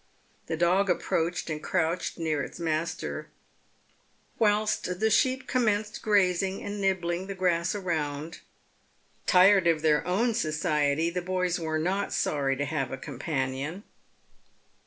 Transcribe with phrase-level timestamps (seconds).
[0.47, 3.29] The dog approached and crouched near its master,
[4.39, 8.39] whilst the sheep commenced grazing and nibbling the grass around.
[9.27, 13.83] Tired of their own society, the boys were not sorry to have a com panion.